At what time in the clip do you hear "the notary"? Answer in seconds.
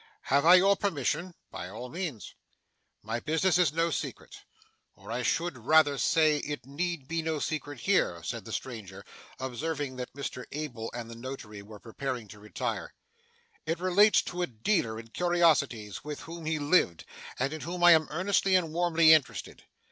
11.07-11.61